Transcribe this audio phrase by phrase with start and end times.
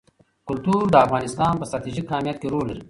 [0.47, 2.79] کلتور د افغانستان په ستراتیژیک اهمیت کې رول لري.